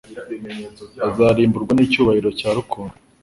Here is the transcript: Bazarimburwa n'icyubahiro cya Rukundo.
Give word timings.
Bazarimburwa 1.01 1.71
n'icyubahiro 1.73 2.29
cya 2.39 2.49
Rukundo. 2.57 2.95